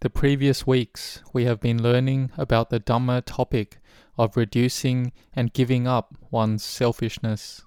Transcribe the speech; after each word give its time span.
The 0.00 0.08
previous 0.08 0.66
weeks, 0.66 1.22
we 1.34 1.44
have 1.44 1.60
been 1.60 1.82
learning 1.82 2.30
about 2.38 2.70
the 2.70 2.80
Dhamma 2.80 3.22
topic 3.26 3.80
of 4.16 4.34
reducing 4.34 5.12
and 5.34 5.52
giving 5.52 5.86
up 5.86 6.16
one's 6.30 6.64
selfishness. 6.64 7.66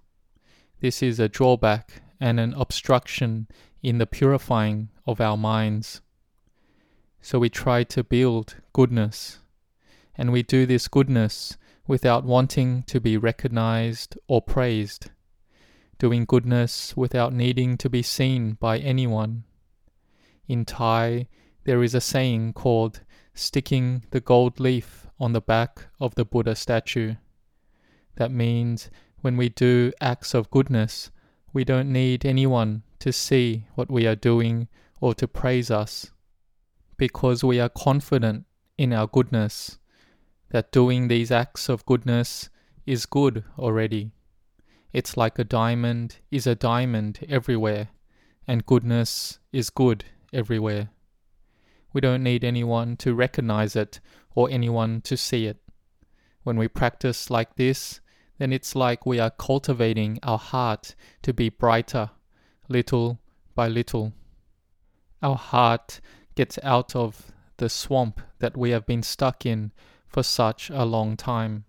This 0.80 1.04
is 1.04 1.20
a 1.20 1.30
drawback 1.30 2.02
and 2.20 2.40
an 2.40 2.56
obstruction 2.56 3.48
in 3.84 4.00
the 4.00 4.08
purifying 4.08 4.90
of 5.06 5.22
our 5.22 5.38
minds. 5.38 6.02
So 7.22 7.38
we 7.38 7.52
try 7.52 7.84
to 7.84 8.04
build 8.04 8.56
goodness, 8.74 9.38
and 10.16 10.32
we 10.32 10.42
do 10.42 10.66
this 10.66 10.88
goodness 10.88 11.56
without 11.86 12.24
wanting 12.24 12.82
to 12.88 13.00
be 13.00 13.16
recognized 13.16 14.18
or 14.28 14.42
praised, 14.42 15.12
doing 16.00 16.26
goodness 16.26 16.98
without 16.98 17.32
needing 17.32 17.78
to 17.78 17.92
be 17.92 18.02
seen 18.02 18.54
by 18.54 18.80
anyone. 18.80 19.44
In 20.48 20.66
Thai, 20.66 21.28
there 21.66 21.84
is 21.84 21.96
a 21.96 22.02
saying 22.02 22.54
called 22.54 23.02
sticking 23.34 24.04
the 24.12 24.20
gold 24.20 24.60
leaf 24.60 25.08
on 25.20 25.34
the 25.34 25.42
back 25.42 25.88
of 26.00 26.16
the 26.16 26.26
Buddha 26.26 26.56
statue. 26.56 27.16
That 28.16 28.32
means 28.32 28.90
when 29.22 29.38
we 29.38 29.50
do 29.50 29.92
acts 30.02 30.34
of 30.34 30.52
goodness, 30.52 31.10
we 31.54 31.64
don't 31.64 31.92
need 31.92 32.26
anyone 32.26 32.84
to 33.00 33.12
see 33.12 33.66
what 33.76 33.90
we 33.90 34.06
are 34.06 34.16
doing 34.16 34.68
or 35.00 35.14
to 35.16 35.28
praise 35.28 35.72
us, 35.72 36.12
because 36.98 37.44
we 37.44 37.60
are 37.60 37.70
confident 37.70 38.46
in 38.78 38.94
our 38.94 39.08
goodness, 39.08 39.78
that 40.50 40.72
doing 40.72 41.08
these 41.08 41.32
acts 41.32 41.70
of 41.70 41.86
goodness 41.86 42.50
is 42.86 43.06
good 43.06 43.44
already. 43.58 44.12
It's 44.92 45.18
like 45.18 45.40
a 45.40 45.44
diamond 45.44 46.18
is 46.30 46.46
a 46.46 46.56
diamond 46.56 47.26
everywhere, 47.28 47.90
and 48.48 48.66
goodness 48.66 49.40
is 49.52 49.70
good 49.70 50.06
everywhere. 50.32 50.90
We 51.94 52.02
don't 52.02 52.24
need 52.24 52.44
anyone 52.44 52.98
to 52.98 53.14
recognize 53.14 53.76
it 53.76 54.00
or 54.36 54.50
anyone 54.50 55.02
to 55.02 55.16
see 55.16 55.46
it. 55.46 55.58
When 56.44 56.58
we 56.58 56.68
practice 56.68 57.30
like 57.30 57.56
this, 57.56 58.02
then 58.40 58.52
it's 58.52 58.76
like 58.76 59.06
we 59.06 59.20
are 59.20 59.30
cultivating 59.30 60.20
our 60.24 60.40
heart 60.40 60.96
to 61.22 61.34
be 61.34 61.50
brighter, 61.50 62.10
little 62.68 63.20
by 63.56 63.68
little. 63.68 64.12
Our 65.22 65.38
heart 65.38 66.02
gets 66.36 66.60
out 66.64 66.96
of 66.96 67.32
the 67.58 67.70
swamp 67.70 68.20
that 68.40 68.58
we 68.58 68.72
have 68.72 68.86
been 68.86 69.04
stuck 69.04 69.46
in 69.46 69.72
for 70.08 70.24
such 70.24 70.70
a 70.70 70.84
long 70.84 71.16
time, 71.16 71.66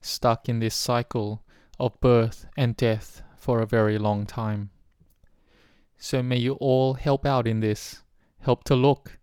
stuck 0.00 0.48
in 0.48 0.60
this 0.60 0.74
cycle 0.74 1.42
of 1.78 2.00
birth 2.00 2.46
and 2.56 2.76
death 2.76 3.22
for 3.36 3.60
a 3.60 3.66
very 3.66 3.98
long 3.98 4.24
time. 4.24 4.70
So 5.98 6.22
may 6.22 6.38
you 6.38 6.54
all 6.54 6.94
help 6.94 7.26
out 7.26 7.46
in 7.46 7.60
this. 7.60 8.02
Help 8.40 8.62
to 8.64 8.76
look. 8.76 9.17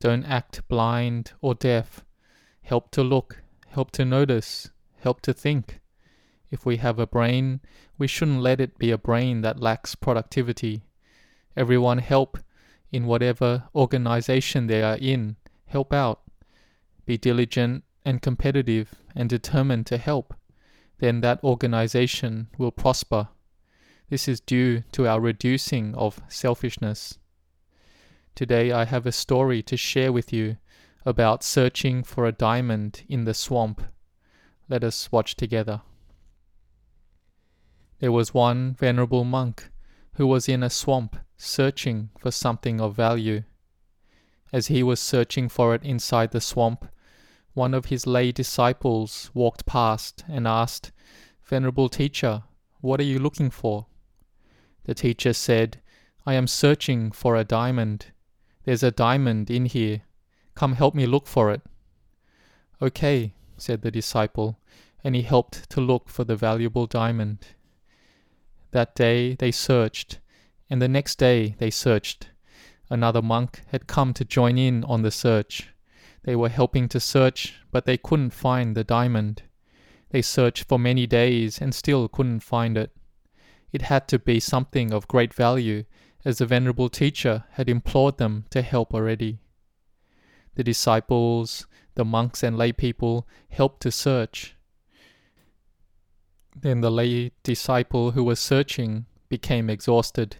Don't 0.00 0.24
act 0.24 0.66
blind 0.68 1.32
or 1.40 1.54
deaf. 1.54 2.04
Help 2.62 2.90
to 2.92 3.02
look. 3.02 3.42
Help 3.68 3.90
to 3.92 4.04
notice. 4.04 4.70
Help 5.00 5.20
to 5.22 5.32
think. 5.32 5.80
If 6.50 6.64
we 6.64 6.76
have 6.76 6.98
a 6.98 7.06
brain, 7.06 7.60
we 7.98 8.06
shouldn't 8.06 8.40
let 8.40 8.60
it 8.60 8.78
be 8.78 8.90
a 8.90 8.98
brain 8.98 9.42
that 9.42 9.60
lacks 9.60 9.94
productivity. 9.94 10.84
Everyone 11.56 11.98
help 11.98 12.38
in 12.92 13.06
whatever 13.06 13.64
organization 13.74 14.66
they 14.66 14.82
are 14.82 14.96
in. 14.96 15.36
Help 15.66 15.92
out. 15.92 16.22
Be 17.04 17.18
diligent 17.18 17.84
and 18.04 18.22
competitive 18.22 18.94
and 19.14 19.28
determined 19.28 19.86
to 19.86 19.98
help. 19.98 20.34
Then 20.98 21.20
that 21.20 21.42
organization 21.44 22.48
will 22.56 22.70
prosper. 22.70 23.28
This 24.08 24.28
is 24.28 24.40
due 24.40 24.84
to 24.92 25.06
our 25.06 25.20
reducing 25.20 25.94
of 25.94 26.20
selfishness. 26.28 27.18
Today 28.38 28.70
I 28.70 28.84
have 28.84 29.04
a 29.04 29.10
story 29.10 29.64
to 29.64 29.76
share 29.76 30.12
with 30.12 30.32
you 30.32 30.58
about 31.04 31.42
searching 31.42 32.04
for 32.04 32.24
a 32.24 32.30
diamond 32.30 33.02
in 33.08 33.24
the 33.24 33.34
swamp. 33.34 33.82
Let 34.68 34.84
us 34.84 35.10
watch 35.10 35.34
together. 35.34 35.82
There 37.98 38.12
was 38.12 38.32
one 38.32 38.76
venerable 38.78 39.24
monk 39.24 39.70
who 40.12 40.26
was 40.28 40.48
in 40.48 40.62
a 40.62 40.70
swamp 40.70 41.16
searching 41.36 42.10
for 42.16 42.30
something 42.30 42.80
of 42.80 42.94
value. 42.94 43.42
As 44.52 44.68
he 44.68 44.84
was 44.84 45.00
searching 45.00 45.48
for 45.48 45.74
it 45.74 45.82
inside 45.82 46.30
the 46.30 46.40
swamp, 46.40 46.86
one 47.54 47.74
of 47.74 47.86
his 47.86 48.06
lay 48.06 48.30
disciples 48.30 49.32
walked 49.34 49.66
past 49.66 50.22
and 50.28 50.46
asked, 50.46 50.92
Venerable 51.42 51.88
teacher, 51.88 52.44
what 52.82 53.00
are 53.00 53.10
you 53.12 53.18
looking 53.18 53.50
for? 53.50 53.86
The 54.84 54.94
teacher 54.94 55.32
said, 55.32 55.82
I 56.24 56.34
am 56.34 56.46
searching 56.46 57.10
for 57.10 57.34
a 57.34 57.42
diamond. 57.42 58.12
There's 58.64 58.82
a 58.82 58.90
diamond 58.90 59.50
in 59.50 59.66
here. 59.66 60.02
Come 60.54 60.74
help 60.74 60.94
me 60.94 61.06
look 61.06 61.26
for 61.26 61.50
it. 61.50 61.62
Okay, 62.80 63.34
said 63.56 63.82
the 63.82 63.90
disciple, 63.90 64.58
and 65.02 65.14
he 65.14 65.22
helped 65.22 65.68
to 65.70 65.80
look 65.80 66.08
for 66.08 66.24
the 66.24 66.36
valuable 66.36 66.86
diamond. 66.86 67.38
That 68.72 68.94
day 68.94 69.34
they 69.34 69.50
searched, 69.50 70.18
and 70.68 70.82
the 70.82 70.88
next 70.88 71.18
day 71.18 71.54
they 71.58 71.70
searched. 71.70 72.28
Another 72.90 73.22
monk 73.22 73.62
had 73.68 73.86
come 73.86 74.12
to 74.14 74.24
join 74.24 74.58
in 74.58 74.84
on 74.84 75.02
the 75.02 75.10
search. 75.10 75.70
They 76.24 76.36
were 76.36 76.48
helping 76.48 76.88
to 76.90 77.00
search, 77.00 77.54
but 77.70 77.84
they 77.84 77.96
couldn't 77.96 78.30
find 78.30 78.76
the 78.76 78.84
diamond. 78.84 79.42
They 80.10 80.22
searched 80.22 80.64
for 80.64 80.78
many 80.78 81.06
days 81.06 81.60
and 81.60 81.74
still 81.74 82.08
couldn't 82.08 82.40
find 82.40 82.76
it. 82.76 82.90
It 83.72 83.82
had 83.82 84.08
to 84.08 84.18
be 84.18 84.40
something 84.40 84.92
of 84.92 85.08
great 85.08 85.34
value, 85.34 85.84
as 86.24 86.38
the 86.38 86.46
venerable 86.46 86.88
teacher 86.88 87.44
had 87.52 87.68
implored 87.68 88.18
them 88.18 88.44
to 88.50 88.62
help 88.62 88.92
already. 88.92 89.38
The 90.56 90.64
disciples, 90.64 91.66
the 91.94 92.04
monks 92.04 92.42
and 92.42 92.56
lay 92.56 92.72
people 92.72 93.26
helped 93.48 93.80
to 93.82 93.92
search. 93.92 94.56
Then 96.60 96.80
the 96.80 96.90
lay 96.90 97.32
disciple 97.42 98.12
who 98.12 98.24
was 98.24 98.40
searching 98.40 99.06
became 99.28 99.70
exhausted. 99.70 100.36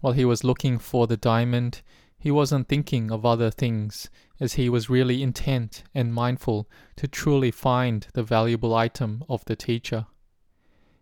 While 0.00 0.14
he 0.14 0.24
was 0.24 0.44
looking 0.44 0.78
for 0.78 1.06
the 1.06 1.16
diamond, 1.16 1.82
he 2.18 2.30
wasn't 2.30 2.68
thinking 2.68 3.10
of 3.10 3.26
other 3.26 3.50
things, 3.50 4.10
as 4.38 4.54
he 4.54 4.68
was 4.68 4.90
really 4.90 5.22
intent 5.22 5.82
and 5.94 6.14
mindful 6.14 6.68
to 6.96 7.08
truly 7.08 7.50
find 7.50 8.06
the 8.14 8.22
valuable 8.22 8.74
item 8.74 9.24
of 9.28 9.44
the 9.44 9.56
teacher. 9.56 10.06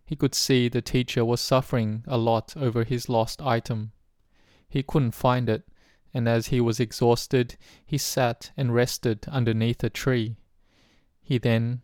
He 0.05 0.15
could 0.15 0.33
see 0.33 0.67
the 0.67 0.81
teacher 0.81 1.23
was 1.23 1.39
suffering 1.39 2.03
a 2.07 2.17
lot 2.17 2.55
over 2.57 2.83
his 2.83 3.09
lost 3.09 3.41
item. 3.41 3.91
He 4.69 4.83
couldn't 4.83 5.11
find 5.11 5.49
it, 5.49 5.67
and 6.13 6.29
as 6.29 6.47
he 6.47 6.61
was 6.61 6.79
exhausted, 6.79 7.57
he 7.85 7.97
sat 7.97 8.51
and 8.55 8.73
rested 8.73 9.25
underneath 9.27 9.83
a 9.83 9.89
tree. 9.89 10.37
He 11.21 11.37
then 11.37 11.81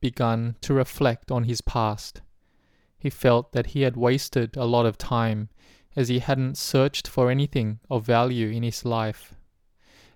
began 0.00 0.56
to 0.62 0.74
reflect 0.74 1.30
on 1.30 1.44
his 1.44 1.60
past. 1.60 2.22
He 2.98 3.10
felt 3.10 3.52
that 3.52 3.68
he 3.68 3.82
had 3.82 3.96
wasted 3.96 4.56
a 4.56 4.64
lot 4.64 4.86
of 4.86 4.98
time 4.98 5.50
as 5.94 6.08
he 6.08 6.20
hadn't 6.20 6.56
searched 6.56 7.06
for 7.06 7.30
anything 7.30 7.80
of 7.90 8.06
value 8.06 8.48
in 8.48 8.62
his 8.62 8.84
life. 8.84 9.34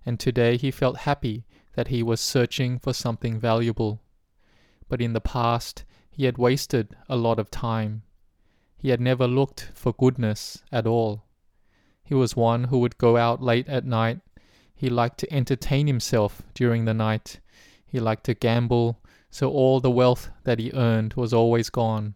And 0.04 0.18
today 0.18 0.56
he 0.56 0.70
felt 0.70 0.98
happy 0.98 1.44
that 1.74 1.88
he 1.88 2.02
was 2.02 2.20
searching 2.20 2.78
for 2.78 2.92
something 2.92 3.38
valuable. 3.38 4.00
But 4.88 5.02
in 5.02 5.12
the 5.12 5.20
past, 5.20 5.84
he 6.10 6.24
had 6.24 6.38
wasted 6.38 6.96
a 7.08 7.16
lot 7.16 7.38
of 7.38 7.50
time. 7.50 8.02
He 8.78 8.88
had 8.88 9.00
never 9.00 9.26
looked 9.26 9.70
for 9.74 9.92
goodness 9.92 10.62
at 10.72 10.86
all. 10.86 11.25
He 12.06 12.14
was 12.14 12.34
one 12.34 12.64
who 12.64 12.78
would 12.78 12.96
go 12.96 13.18
out 13.18 13.42
late 13.42 13.68
at 13.68 13.84
night. 13.84 14.20
He 14.74 14.88
liked 14.88 15.18
to 15.18 15.32
entertain 15.32 15.86
himself 15.86 16.40
during 16.54 16.86
the 16.86 16.94
night. 16.94 17.40
He 17.86 18.00
liked 18.00 18.24
to 18.24 18.34
gamble, 18.34 18.98
so 19.30 19.50
all 19.50 19.80
the 19.80 19.90
wealth 19.90 20.30
that 20.44 20.58
he 20.58 20.72
earned 20.72 21.12
was 21.14 21.34
always 21.34 21.68
gone. 21.68 22.14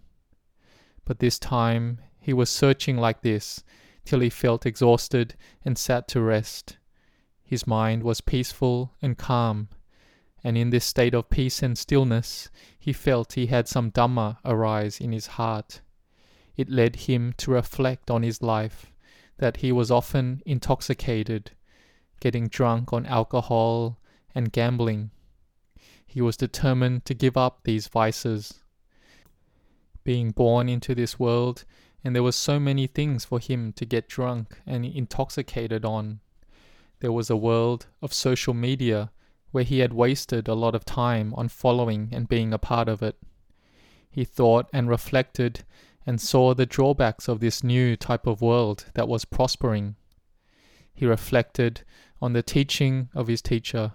But 1.05 1.19
this 1.19 1.39
time 1.39 1.99
he 2.19 2.33
was 2.33 2.49
searching 2.49 2.97
like 2.97 3.21
this 3.21 3.63
till 4.07 4.21
he 4.21 4.31
felt 4.31 4.65
exhausted 4.65 5.35
and 5.65 5.77
sat 5.77 6.09
to 6.09 6.23
rest. 6.23 6.79
His 7.43 7.67
mind 7.67 8.03
was 8.03 8.23
peaceful 8.23 8.95
and 9.03 9.19
calm 9.19 9.69
and 10.43 10.57
in 10.57 10.71
this 10.71 10.85
state 10.85 11.15
of 11.15 11.31
peace 11.31 11.63
and 11.63 11.77
stillness, 11.77 12.49
he 12.79 12.93
felt 12.93 13.35
he 13.35 13.47
had 13.47 13.69
some 13.69 13.91
Dhamma 13.91 14.39
arise 14.45 15.01
in 15.01 15.13
his 15.13 15.27
heart. 15.27 15.81
It 16.57 16.71
led 16.71 16.97
him 16.97 17.35
to 17.39 17.51
reflect 17.51 18.11
on 18.11 18.23
his 18.23 18.43
life, 18.43 18.90
that 19.41 19.57
he 19.59 19.73
was 19.73 19.91
often 19.91 20.43
intoxicated, 20.45 21.53
getting 22.21 22.47
drunk 22.47 22.93
on 22.93 23.07
alcohol 23.07 23.99
and 24.35 24.53
gambling. 24.53 25.11
He 26.07 26.21
was 26.21 26.37
determined 26.37 27.07
to 27.07 27.15
give 27.15 27.39
up 27.39 27.61
these 27.65 27.89
vices. 27.89 28.61
Being 30.05 30.31
born 30.31 30.69
into 30.69 30.95
this 30.95 31.19
world, 31.19 31.65
and 32.05 32.15
there 32.15 32.23
were 32.23 32.33
so 32.33 32.61
many 32.61 32.87
things 32.87 33.25
for 33.25 33.41
him 33.41 33.73
to 33.75 33.87
get 33.87 34.11
drunk 34.11 34.61
and 34.67 34.85
intoxicated 34.85 35.87
on. 35.87 36.21
There 37.01 37.13
was 37.13 37.31
a 37.31 37.37
world 37.37 37.87
of 38.03 38.13
social 38.13 38.53
media 38.53 39.11
where 39.53 39.65
he 39.65 39.79
had 39.79 39.95
wasted 39.95 40.49
a 40.49 40.55
lot 40.55 40.75
of 40.75 40.85
time 40.85 41.33
on 41.35 41.49
following 41.49 42.11
and 42.13 42.29
being 42.29 42.53
a 42.53 42.59
part 42.59 42.91
of 42.91 43.03
it. 43.03 43.17
He 44.11 44.25
thought 44.27 44.69
and 44.71 44.87
reflected 44.87 45.65
and 46.07 46.21
saw 46.21 46.55
the 46.55 46.67
drawbacks 46.67 47.29
of 47.29 47.41
this 47.41 47.63
new 47.63 47.97
type 47.97 48.27
of 48.27 48.41
world 48.41 48.87
that 48.95 49.09
was 49.09 49.25
prospering. 49.25 49.97
he 50.95 51.07
reflected 51.07 51.83
on 52.21 52.33
the 52.33 52.43
teaching 52.43 53.09
of 53.15 53.27
his 53.27 53.41
teacher 53.41 53.93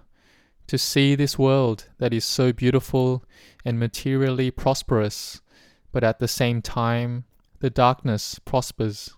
to 0.68 0.78
see 0.78 1.14
this 1.16 1.38
world 1.38 1.88
that 2.00 2.14
is 2.14 2.26
so 2.26 2.52
beautiful 2.52 3.24
and 3.64 3.80
materially 3.80 4.50
prosperous, 4.50 5.42
but 5.92 6.04
at 6.04 6.20
the 6.20 6.28
same 6.28 6.62
time 6.62 7.26
the 7.60 7.70
darkness 7.70 8.40
prospers. 8.40 9.16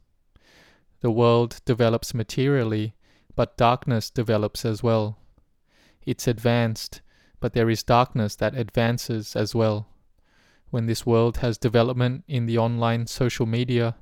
The 1.01 1.11
world 1.11 1.61
develops 1.65 2.13
materially, 2.13 2.95
but 3.35 3.57
darkness 3.57 4.09
develops 4.09 4.65
as 4.65 4.83
well. 4.83 5.19
It's 6.05 6.27
advanced, 6.27 7.01
but 7.39 7.53
there 7.53 7.69
is 7.69 7.83
darkness 7.83 8.35
that 8.37 8.55
advances 8.55 9.35
as 9.35 9.53
well. 9.53 9.87
When 10.69 10.85
this 10.85 11.05
world 11.05 11.37
has 11.37 11.57
development 11.57 12.23
in 12.27 12.45
the 12.45 12.57
online 12.57 13.07
social 13.07 13.45
media, 13.45 13.95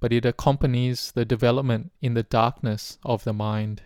but 0.00 0.12
it 0.12 0.24
accompanies 0.24 1.12
the 1.12 1.24
development 1.24 1.92
in 2.00 2.14
the 2.14 2.22
darkness 2.22 2.98
of 3.04 3.24
the 3.24 3.32
mind. 3.32 3.82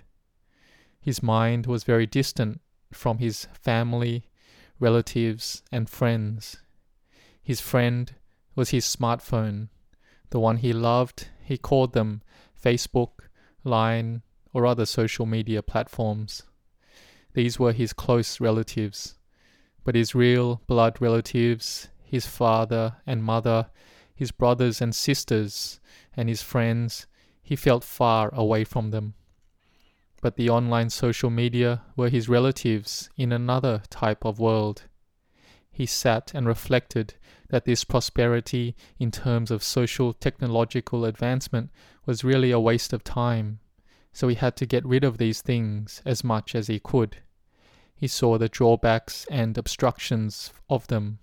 His 1.01 1.23
mind 1.23 1.67
was 1.67 1.85
very 1.85 2.07
distant 2.07 2.61
from 2.93 3.19
his 3.19 3.47
family, 3.61 4.31
relatives, 4.79 5.63
and 5.71 5.91
friends. 5.91 6.57
His 7.43 7.61
friend 7.61 8.15
was 8.55 8.71
his 8.71 8.87
smartphone, 8.87 9.69
the 10.31 10.41
one 10.41 10.57
he 10.59 10.73
loved, 10.73 11.29
he 11.43 11.59
called 11.59 11.93
them 11.93 12.23
Facebook, 12.61 13.29
Line, 13.65 14.23
or 14.53 14.65
other 14.65 14.87
social 14.87 15.27
media 15.27 15.63
platforms. 15.63 16.45
These 17.35 17.59
were 17.59 17.73
his 17.73 17.93
close 17.93 18.41
relatives, 18.41 19.17
but 19.85 19.95
his 19.95 20.15
real 20.15 20.63
blood 20.67 21.01
relatives, 21.01 21.89
his 22.05 22.27
father 22.27 22.97
and 23.07 23.25
mother, 23.25 23.71
his 24.15 24.31
brothers 24.31 24.81
and 24.81 24.95
sisters, 24.95 25.81
and 26.17 26.29
his 26.29 26.43
friends, 26.43 27.07
he 27.43 27.57
felt 27.57 27.83
far 27.83 28.33
away 28.35 28.65
from 28.65 28.91
them. 28.91 29.15
But 30.23 30.37
the 30.37 30.49
online 30.49 30.91
social 30.91 31.31
media 31.31 31.83
were 31.97 32.09
his 32.09 32.29
relatives 32.29 33.11
in 33.17 33.33
another 33.33 33.83
type 33.91 34.25
of 34.25 34.39
world. 34.39 34.85
He 35.71 35.87
sat 35.87 36.33
and 36.35 36.47
reflected 36.47 37.15
that 37.49 37.65
this 37.65 37.85
prosperity 37.85 38.75
in 38.99 39.11
terms 39.11 39.51
of 39.51 39.63
social 39.63 40.13
technological 40.13 41.05
advancement 41.05 41.71
was 42.07 42.25
really 42.25 42.53
a 42.53 42.61
waste 42.61 42.93
of 42.93 43.05
time, 43.05 43.59
so 44.13 44.29
he 44.29 44.37
had 44.37 44.57
to 44.57 44.67
get 44.67 44.87
rid 44.87 45.05
of 45.05 45.19
these 45.19 45.43
things 45.43 46.01
as 46.05 46.25
much 46.25 46.55
as 46.55 46.69
he 46.69 46.79
could. 46.79 47.19
He 47.95 48.07
saw 48.07 48.39
the 48.39 48.49
drawbacks 48.49 49.27
and 49.31 49.59
obstructions 49.59 50.53
of 50.71 50.87
them. 50.87 51.19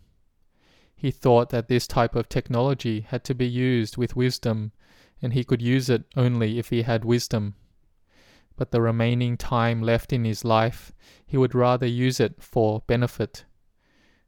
He 1.01 1.09
thought 1.09 1.49
that 1.49 1.67
this 1.67 1.87
type 1.87 2.13
of 2.13 2.29
technology 2.29 3.01
had 3.01 3.23
to 3.23 3.33
be 3.33 3.47
used 3.47 3.97
with 3.97 4.15
wisdom 4.15 4.71
and 5.19 5.33
he 5.33 5.43
could 5.43 5.59
use 5.59 5.89
it 5.89 6.03
only 6.15 6.59
if 6.59 6.69
he 6.69 6.83
had 6.83 7.03
wisdom. 7.03 7.55
But 8.55 8.69
the 8.69 8.83
remaining 8.83 9.35
time 9.35 9.81
left 9.81 10.13
in 10.13 10.25
his 10.25 10.45
life, 10.45 10.91
he 11.25 11.37
would 11.37 11.55
rather 11.55 11.87
use 11.87 12.19
it 12.19 12.43
for 12.43 12.83
benefit. 12.85 13.45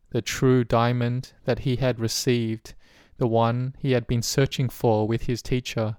The 0.10 0.24
true 0.24 0.64
diamond 0.64 1.34
that 1.46 1.60
he 1.60 1.76
had 1.76 2.00
received, 2.00 2.74
the 3.18 3.28
one 3.28 3.76
he 3.78 3.92
had 3.92 4.08
been 4.08 4.24
searching 4.24 4.68
for 4.68 5.08
with 5.08 5.28
his 5.28 5.44
teacher, 5.44 5.98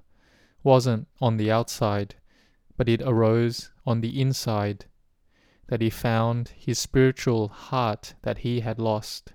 wasn't 0.64 1.06
on 1.20 1.36
the 1.36 1.52
outside, 1.52 2.16
but 2.76 2.88
it 2.88 3.00
arose 3.00 3.70
on 3.86 4.00
the 4.00 4.20
inside, 4.20 4.86
that 5.68 5.80
he 5.80 5.88
found 5.88 6.48
his 6.48 6.80
spiritual 6.80 7.46
heart 7.46 8.16
that 8.22 8.38
he 8.38 8.58
had 8.58 8.80
lost. 8.80 9.34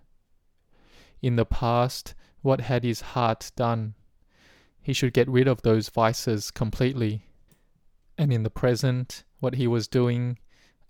In 1.21 1.36
the 1.36 1.45
past, 1.45 2.16
what 2.42 2.62
had 2.62 2.83
his 2.83 3.01
heart 3.01 3.51
done? 3.56 3.95
he 4.89 4.94
should 4.94 5.13
get 5.13 5.30
rid 5.30 5.48
of 5.48 5.62
those 5.62 5.89
vices 5.89 6.50
completely. 6.50 7.21
And 8.18 8.33
in 8.33 8.42
the 8.42 8.50
present, 8.50 9.24
what 9.39 9.54
he 9.54 9.68
was 9.68 9.88
doing, 9.88 10.39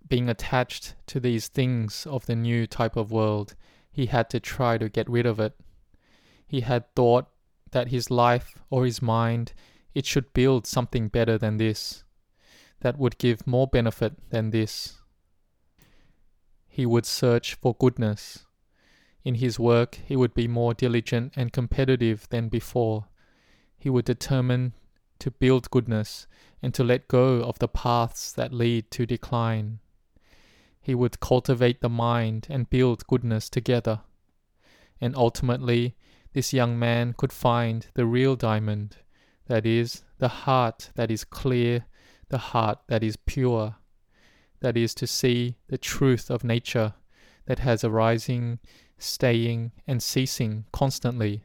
being 0.08 0.28
attached 0.28 0.94
to 1.08 1.20
these 1.20 1.48
things 1.48 2.06
of 2.06 2.24
the 2.24 2.34
new 2.34 2.66
type 2.66 2.96
of 2.96 3.12
world, 3.12 3.54
he 3.92 4.06
had 4.06 4.30
to 4.30 4.40
try 4.40 4.78
to 4.78 4.88
get 4.88 5.06
rid 5.10 5.26
of 5.26 5.38
it. 5.38 5.52
He 6.46 6.62
had 6.62 6.94
thought 6.96 7.26
that 7.72 7.88
his 7.88 8.10
life 8.10 8.54
or 8.70 8.86
his 8.86 9.02
mind, 9.02 9.52
it 9.94 10.06
should 10.06 10.32
build 10.32 10.66
something 10.66 11.08
better 11.08 11.36
than 11.36 11.58
this, 11.58 12.02
that 12.80 12.98
would 12.98 13.18
give 13.18 13.46
more 13.46 13.66
benefit 13.66 14.30
than 14.30 14.50
this. 14.50 14.98
He 16.68 16.86
would 16.86 17.04
search 17.04 17.54
for 17.54 17.74
goodness. 17.74 18.46
In 19.24 19.36
his 19.36 19.58
work, 19.58 19.98
he 20.06 20.16
would 20.16 20.34
be 20.34 20.48
more 20.48 20.74
diligent 20.74 21.34
and 21.36 21.52
competitive 21.52 22.28
than 22.30 22.48
before 22.48 23.06
he 23.78 23.90
would 23.90 24.04
determine 24.04 24.74
to 25.18 25.30
build 25.30 25.70
goodness 25.70 26.26
and 26.62 26.74
to 26.74 26.84
let 26.84 27.08
go 27.08 27.42
of 27.42 27.58
the 27.58 27.68
paths 27.68 28.32
that 28.32 28.52
lead 28.52 28.90
to 28.90 29.06
decline. 29.06 29.80
He 30.80 30.94
would 30.94 31.20
cultivate 31.20 31.80
the 31.80 31.88
mind 31.88 32.46
and 32.50 32.70
build 32.70 33.06
goodness 33.06 33.48
together. 33.48 34.00
And 35.00 35.16
ultimately, 35.16 35.96
this 36.32 36.52
young 36.52 36.78
man 36.78 37.14
could 37.16 37.32
find 37.32 37.86
the 37.94 38.06
real 38.06 38.36
diamond, 38.36 38.96
that 39.46 39.66
is, 39.66 40.04
the 40.18 40.28
heart 40.28 40.90
that 40.94 41.10
is 41.10 41.24
clear, 41.24 41.86
the 42.28 42.38
heart 42.38 42.78
that 42.88 43.02
is 43.02 43.16
pure, 43.16 43.76
that 44.60 44.76
is 44.76 44.94
to 44.94 45.06
see 45.06 45.56
the 45.68 45.78
truth 45.78 46.30
of 46.30 46.44
nature 46.44 46.94
that 47.46 47.60
has 47.60 47.82
arising, 47.82 48.58
staying, 49.00 49.72
and 49.86 50.02
ceasing 50.02 50.66
constantly 50.72 51.42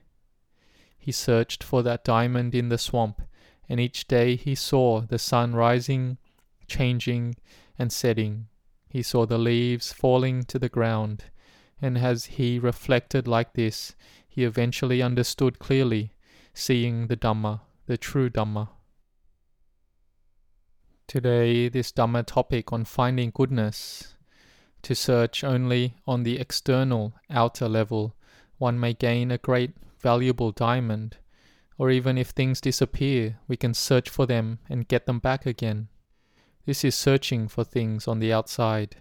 he 1.06 1.12
searched 1.12 1.64
for 1.64 1.84
that 1.84 2.04
diamond 2.04 2.56
in 2.56 2.70
the 2.70 2.80
swamp, 2.80 3.22
and 3.70 3.80
each 3.80 4.08
day 4.08 4.36
he 4.36 4.56
saw 4.56 5.02
the 5.02 5.20
sun 5.20 5.54
rising, 5.54 6.18
changing, 6.68 7.36
and 7.78 7.94
setting. 7.94 8.48
He 8.90 9.04
saw 9.04 9.28
the 9.28 9.38
leaves 9.38 9.94
falling 9.94 10.46
to 10.46 10.58
the 10.58 10.68
ground, 10.68 11.26
and 11.80 11.96
as 11.96 12.26
he 12.26 12.58
reflected 12.58 13.28
like 13.28 13.54
this, 13.54 13.96
he 14.28 14.46
eventually 14.46 15.04
understood 15.04 15.60
clearly, 15.60 16.14
seeing 16.56 17.06
the 17.06 17.16
Dhamma, 17.16 17.62
the 17.86 18.00
true 18.00 18.32
Dhamma. 18.32 18.70
Today, 21.06 21.70
this 21.70 21.92
Dhamma 21.92 22.26
topic 22.26 22.74
on 22.74 22.84
finding 22.84 23.30
goodness, 23.30 24.16
to 24.86 24.94
search 24.94 25.44
only 25.44 25.96
on 26.06 26.22
the 26.22 26.40
external, 26.40 27.16
outer 27.32 27.68
level, 27.68 28.16
one 28.60 28.80
may 28.80 28.94
gain 28.94 29.32
a 29.32 29.40
great 29.40 29.72
valuable 30.00 30.52
diamond, 30.52 31.18
or 31.80 31.90
even 31.90 32.20
if 32.20 32.30
things 32.30 32.62
disappear, 32.62 33.40
we 33.48 33.58
can 33.58 33.74
search 33.74 34.08
for 34.08 34.28
them 34.28 34.60
and 34.70 34.88
get 34.88 35.08
them 35.08 35.18
back 35.18 35.48
again. 35.48 35.88
This 36.68 36.84
is 36.84 36.94
searching 36.94 37.48
for 37.48 37.64
things 37.64 38.08
on 38.08 38.20
the 38.20 38.32
outside, 38.32 38.98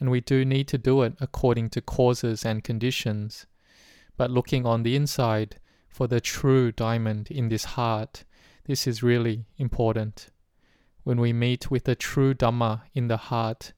and 0.00 0.10
we 0.10 0.22
do 0.22 0.42
need 0.42 0.68
to 0.68 0.78
do 0.78 1.02
it 1.02 1.12
according 1.20 1.68
to 1.70 1.82
causes 1.82 2.42
and 2.42 2.64
conditions. 2.64 3.44
But 4.16 4.30
looking 4.30 4.64
on 4.64 4.84
the 4.84 4.96
inside 4.96 5.60
for 5.86 6.06
the 6.06 6.20
true 6.22 6.72
diamond 6.72 7.30
in 7.30 7.50
this 7.50 7.64
heart, 7.76 8.24
this 8.64 8.86
is 8.86 9.02
really 9.02 9.44
important. 9.58 10.28
When 11.02 11.20
we 11.20 11.34
meet 11.34 11.70
with 11.70 11.84
the 11.84 11.94
true 11.94 12.32
Dhamma 12.32 12.84
in 12.94 13.08
the 13.08 13.18
heart, 13.18 13.74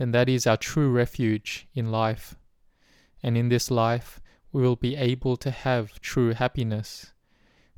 then 0.00 0.12
that 0.12 0.30
is 0.30 0.46
our 0.46 0.56
true 0.56 0.90
refuge 0.90 1.68
in 1.74 1.92
life. 1.92 2.34
And 3.22 3.36
in 3.36 3.50
this 3.50 3.70
life, 3.70 4.18
we 4.50 4.62
will 4.62 4.74
be 4.74 4.96
able 4.96 5.36
to 5.36 5.50
have 5.50 6.00
true 6.00 6.32
happiness. 6.32 7.12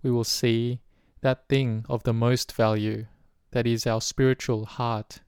We 0.05 0.13
will 0.13 0.23
see 0.23 0.79
that 1.23 1.49
thing 1.49 1.85
of 1.89 2.05
the 2.05 2.13
most 2.13 2.53
value, 2.53 3.07
that 3.51 3.67
is 3.67 3.89
our 3.89 4.01
spiritual 4.01 4.67
heart. 4.67 5.19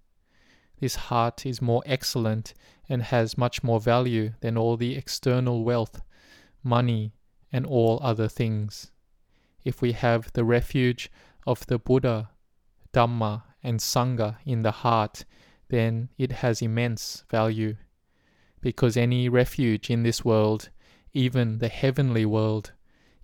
This 0.79 0.95
heart 0.95 1.45
is 1.45 1.61
more 1.61 1.83
excellent 1.85 2.55
and 2.89 3.03
has 3.03 3.37
much 3.37 3.65
more 3.65 3.81
value 3.81 4.35
than 4.41 4.57
all 4.57 4.77
the 4.77 4.95
external 4.95 5.65
wealth, 5.65 6.01
money, 6.63 7.13
and 7.53 7.67
all 7.67 7.99
other 8.05 8.29
things. 8.29 8.93
If 9.65 9.83
we 9.83 9.93
have 9.93 10.33
the 10.35 10.45
refuge 10.45 11.11
of 11.45 11.67
the 11.67 11.81
Buddha, 11.81 12.31
Dhamma, 12.93 13.43
and 13.65 13.81
Sangha 13.81 14.37
in 14.45 14.63
the 14.63 14.71
heart, 14.71 15.25
then 15.69 16.09
it 16.19 16.33
has 16.33 16.63
immense 16.63 17.25
value. 17.31 17.77
Because 18.61 18.97
any 18.97 19.29
refuge 19.29 19.91
in 19.91 20.03
this 20.03 20.25
world 20.25 20.71
even 21.15 21.59
the 21.59 21.69
heavenly 21.69 22.27
world, 22.27 22.73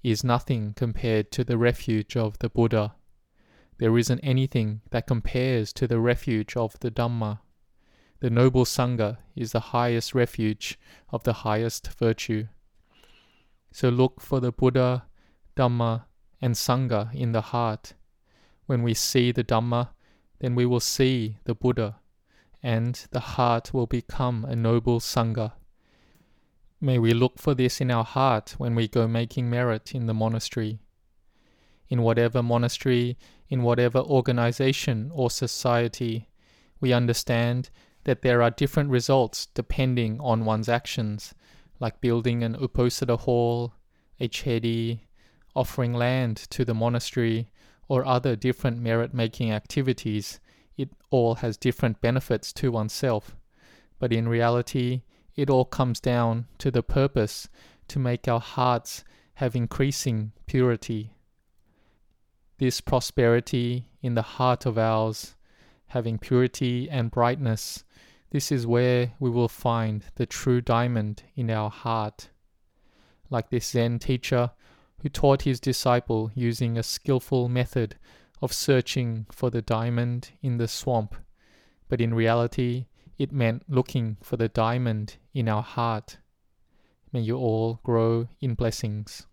is 0.03 0.25
nothing 0.25 0.73
compared 0.75 1.31
to 1.33 1.45
the 1.45 1.59
refuge 1.59 2.17
of 2.17 2.39
the 2.39 2.49
Buddha. 2.49 2.95
There 3.79 3.99
isn't 3.99 4.21
anything 4.21 4.81
that 4.91 5.07
compares 5.07 5.73
to 5.75 5.87
the 5.87 5.99
refuge 5.99 6.57
of 6.57 6.79
the 6.81 6.91
Dhamma. 6.91 7.41
The 8.21 8.31
noble 8.31 8.65
Sangha 8.65 9.19
is 9.35 9.53
the 9.53 9.61
highest 9.61 10.15
refuge 10.15 10.79
of 11.11 11.25
the 11.25 11.33
highest 11.33 11.89
virtue. 11.99 12.47
So 13.73 13.89
look 13.89 14.21
for 14.21 14.41
the 14.41 14.53
Buddha, 14.53 15.05
Dhamma, 15.57 16.05
and 16.41 16.55
Sangha 16.55 17.13
in 17.15 17.33
the 17.33 17.41
heart. 17.41 17.95
When 18.67 18.83
we 18.83 18.95
see 18.95 19.33
the 19.33 19.45
Dhamma, 19.45 19.91
then 20.39 20.55
we 20.55 20.65
will 20.65 20.81
see 20.81 21.39
the 21.45 21.55
Buddha, 21.55 21.97
and 22.63 23.07
the 23.11 23.21
heart 23.21 23.73
will 23.73 23.87
become 23.87 24.45
a 24.45 24.55
noble 24.55 25.01
Sangha. 25.01 25.53
May 26.81 26.99
we 26.99 27.13
look 27.13 27.39
for 27.39 27.55
this 27.55 27.81
in 27.81 27.91
our 27.91 28.05
heart 28.05 28.55
when 28.59 28.75
we 28.75 28.89
go 28.89 29.07
making 29.07 29.51
merit 29.51 29.95
in 29.95 30.07
the 30.07 30.15
monastery. 30.15 30.79
In 31.89 32.03
whatever 32.03 32.43
monastery 32.43 33.19
in 33.51 33.63
whatever 33.63 33.99
organization 33.99 35.11
or 35.13 35.29
society, 35.29 36.29
we 36.81 36.93
understand 36.93 37.69
that 38.05 38.23
there 38.23 38.43
are 38.43 38.51
different 38.51 38.91
results 38.91 39.47
depending 39.53 40.19
on 40.21 40.45
one's 40.45 40.69
actions, 40.69 41.35
like 41.81 42.01
building 42.01 42.43
an 42.43 42.55
uposatha 42.55 43.19
hall, 43.19 43.75
a 44.21 44.29
chedi, 44.29 45.01
offering 45.55 45.93
land 45.93 46.37
to 46.37 46.65
the 46.65 46.75
monastery, 46.75 47.51
or 47.89 48.07
other 48.07 48.37
different 48.37 48.79
merit 48.79 49.13
making 49.13 49.51
activities. 49.51 50.39
It 50.81 50.89
all 51.11 51.35
has 51.35 51.59
different 51.59 52.01
benefits 52.01 52.55
to 52.55 52.73
oneself. 52.73 53.37
But 53.99 54.15
in 54.15 54.27
reality, 54.27 55.03
it 55.37 55.51
all 55.51 55.67
comes 55.67 56.01
down 56.01 56.47
to 56.57 56.71
the 56.71 56.83
purpose 56.83 57.51
to 57.89 57.99
make 57.99 58.27
our 58.27 58.41
hearts 58.41 59.05
have 59.35 59.55
increasing 59.55 60.33
purity. 60.47 61.13
This 62.57 62.81
prosperity 62.81 63.91
in 64.01 64.15
the 64.15 64.23
heart 64.23 64.65
of 64.65 64.79
ours, 64.79 65.37
having 65.89 66.17
purity 66.19 66.89
and 66.89 67.11
brightness, 67.11 67.85
this 68.31 68.51
is 68.51 68.67
where 68.67 69.13
we 69.21 69.29
will 69.29 69.49
find 69.49 70.07
the 70.15 70.25
true 70.25 70.63
diamond 70.63 71.25
in 71.37 71.51
our 71.51 71.69
heart. 71.69 72.31
Like 73.29 73.51
this 73.51 73.67
Zen 73.67 73.99
teacher 73.99 74.53
who 75.03 75.11
taught 75.11 75.43
his 75.43 75.61
disciple 75.61 76.31
using 76.35 76.79
a 76.79 76.83
skillful 76.83 77.51
method 77.51 77.97
of 78.41 78.53
searching 78.53 79.27
for 79.31 79.51
the 79.51 79.63
diamond 79.63 80.31
in 80.43 80.57
the 80.59 80.69
swamp, 80.69 81.15
but 81.89 82.01
in 82.01 82.15
reality, 82.15 82.87
it 83.19 83.33
meant 83.33 83.65
looking 83.69 84.17
for 84.23 84.37
the 84.37 84.49
diamond 84.49 85.17
in 85.35 85.49
our 85.49 85.63
heart. 85.63 86.19
May 87.13 87.21
you 87.21 87.37
all 87.37 87.81
grow 87.83 88.29
in 88.41 88.55
blessings. 88.55 89.27